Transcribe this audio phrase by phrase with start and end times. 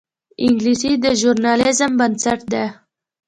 [0.45, 2.63] انګلیسي د ژورنالیزم بنسټ ده